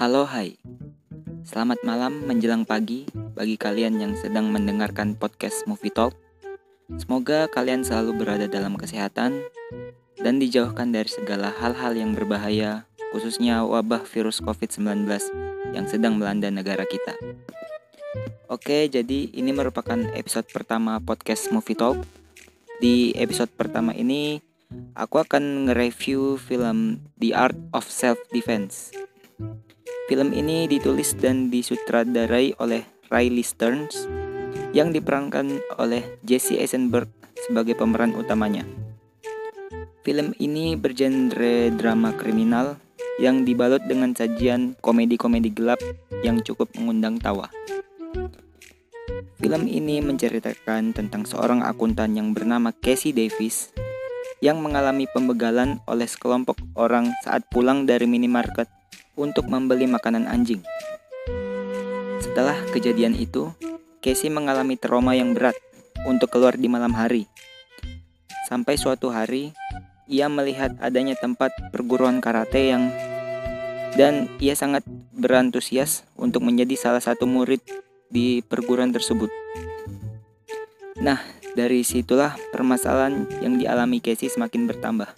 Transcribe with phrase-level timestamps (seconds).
[0.00, 0.56] Halo hai
[1.44, 3.04] Selamat malam menjelang pagi
[3.36, 6.16] bagi kalian yang sedang mendengarkan podcast Movie Talk
[6.96, 9.44] Semoga kalian selalu berada dalam kesehatan
[10.16, 15.04] dan dijauhkan dari segala hal-hal yang berbahaya khususnya wabah virus COVID-19
[15.76, 17.12] yang sedang melanda negara kita
[18.48, 22.00] Oke, jadi ini merupakan episode pertama podcast Movie Talk.
[22.80, 24.40] Di episode pertama ini,
[24.96, 28.99] aku akan nge-review film The Art of Self-Defense.
[30.10, 32.82] Film ini ditulis dan disutradarai oleh
[33.14, 34.10] Riley Stearns
[34.74, 37.06] yang diperankan oleh Jesse Eisenberg
[37.46, 38.66] sebagai pemeran utamanya.
[40.02, 42.74] Film ini bergenre drama kriminal
[43.22, 45.78] yang dibalut dengan sajian komedi-komedi gelap
[46.26, 47.46] yang cukup mengundang tawa.
[49.38, 53.70] Film ini menceritakan tentang seorang akuntan yang bernama Casey Davis
[54.42, 58.79] yang mengalami pembegalan oleh sekelompok orang saat pulang dari minimarket
[59.20, 60.64] untuk membeli makanan anjing.
[62.24, 63.52] Setelah kejadian itu,
[64.00, 65.60] Casey mengalami trauma yang berat
[66.08, 67.28] untuk keluar di malam hari.
[68.48, 69.52] Sampai suatu hari,
[70.08, 72.88] ia melihat adanya tempat perguruan karate yang
[73.94, 77.60] dan ia sangat berantusias untuk menjadi salah satu murid
[78.08, 79.28] di perguruan tersebut.
[80.98, 81.20] Nah,
[81.54, 85.10] dari situlah permasalahan yang dialami Casey semakin bertambah.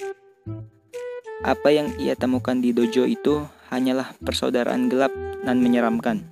[1.42, 3.42] Apa yang ia temukan di dojo itu
[3.72, 6.28] hanyalah persaudaraan gelap dan menyeramkan.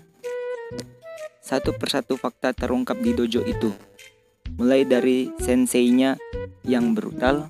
[1.41, 3.73] Satu persatu fakta terungkap di dojo itu,
[4.61, 6.21] mulai dari senseinya
[6.69, 7.49] yang brutal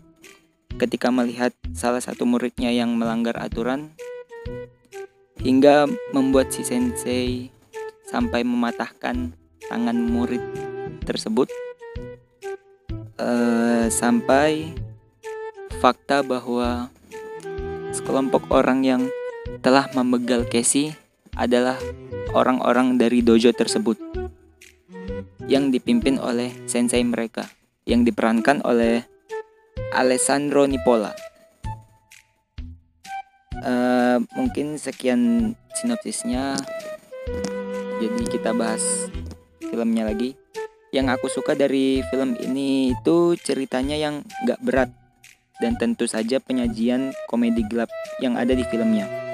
[0.79, 3.91] ketika melihat salah satu muridnya yang melanggar aturan,
[5.43, 7.51] hingga membuat si sensei
[8.07, 9.35] sampai mematahkan
[9.67, 10.41] tangan murid
[11.03, 11.51] tersebut
[13.21, 14.73] uh, sampai
[15.83, 16.89] fakta bahwa
[17.93, 19.03] sekelompok orang yang
[19.59, 20.95] telah membegal Casey
[21.35, 21.75] adalah
[22.31, 23.99] orang-orang dari dojo tersebut
[25.51, 27.51] yang dipimpin oleh sensei mereka
[27.83, 29.03] yang diperankan oleh
[29.91, 31.11] Alessandro Nipola.
[33.61, 36.57] Uh, mungkin sekian sinopsisnya
[38.01, 38.81] jadi kita bahas
[39.61, 40.33] filmnya lagi
[40.97, 44.91] yang aku suka dari film ini itu ceritanya yang gak berat
[45.61, 49.30] dan tentu saja penyajian komedi gelap yang ada di filmnya.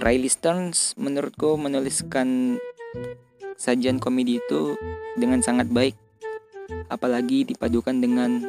[0.00, 2.60] Riley Stearns menurutku menuliskan
[3.56, 4.76] sajian komedi itu
[5.16, 5.96] dengan sangat baik
[6.92, 8.44] apalagi dipadukan dengan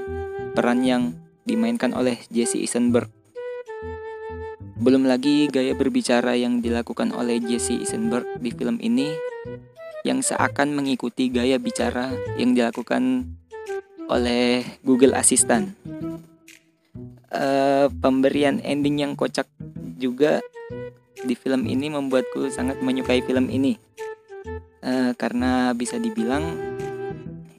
[0.52, 1.16] peran yang
[1.47, 3.07] dimainkan oleh Jesse Eisenberg
[4.78, 9.09] belum lagi gaya berbicara yang dilakukan oleh Jesse Eisenberg di film ini
[10.06, 13.25] yang seakan mengikuti gaya bicara yang dilakukan
[14.07, 15.75] oleh Google Assistant.
[17.28, 19.50] Uh, pemberian ending yang kocak
[20.00, 20.40] juga
[21.26, 23.80] di film ini membuatku sangat menyukai film ini
[24.84, 26.44] uh, karena bisa dibilang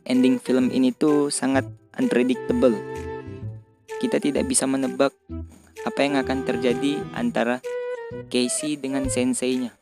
[0.06, 2.74] ending film ini tuh sangat unpredictable.
[3.98, 5.10] Kita tidak bisa menebak
[5.82, 7.58] apa yang akan terjadi antara
[8.30, 9.74] Casey dengan senseinya.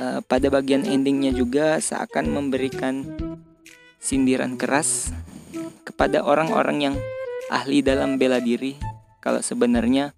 [0.00, 3.04] Uh, pada bagian endingnya juga seakan memberikan
[4.00, 5.12] sindiran keras
[5.84, 6.96] kepada orang-orang yang
[7.52, 8.76] ahli dalam bela diri
[9.20, 10.16] kalau sebenarnya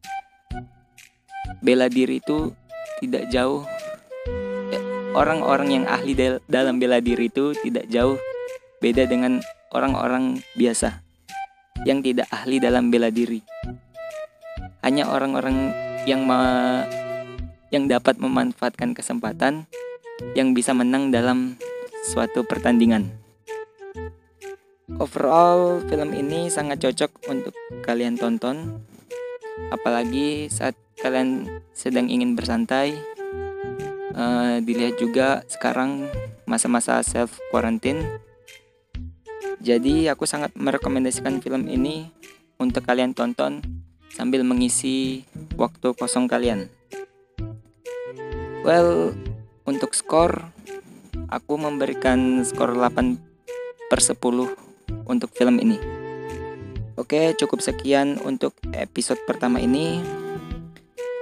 [1.62, 2.50] bela diri itu
[2.98, 3.62] tidak jauh.
[5.12, 6.16] Orang-orang yang ahli
[6.50, 8.18] dalam bela diri itu tidak jauh
[8.82, 9.38] beda dengan
[9.70, 11.04] orang-orang biasa
[11.86, 13.40] yang tidak ahli dalam bela diri.
[14.82, 15.70] Hanya orang-orang
[16.10, 16.82] yang ma
[17.70, 19.64] yang dapat memanfaatkan kesempatan
[20.34, 21.56] yang bisa menang dalam
[22.04, 23.08] suatu pertandingan.
[25.00, 28.84] Overall, film ini sangat cocok untuk kalian tonton,
[29.72, 32.96] apalagi saat kalian sedang ingin bersantai.
[34.12, 36.04] Uh, dilihat juga sekarang
[36.44, 38.20] masa-masa self quarantine.
[39.62, 42.12] Jadi aku sangat merekomendasikan film ini
[42.60, 43.64] untuk kalian tonton
[44.12, 45.24] sambil mengisi
[45.56, 46.68] waktu kosong kalian.
[48.62, 49.16] Well,
[49.64, 50.52] untuk skor
[51.32, 53.16] aku memberikan skor 8
[53.88, 54.20] per 10
[55.08, 56.01] untuk film ini.
[57.00, 60.04] Oke, cukup sekian untuk episode pertama ini.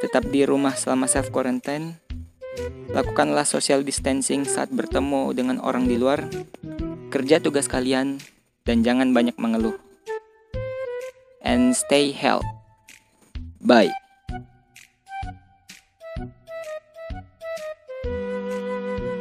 [0.03, 2.01] Tetap di rumah selama self quarantine.
[2.91, 6.27] Lakukanlah social distancing saat bertemu dengan orang di luar.
[7.15, 8.19] Kerja tugas kalian
[8.67, 9.79] dan jangan banyak mengeluh.
[11.47, 12.51] And stay healthy.
[13.63, 14.00] Bye.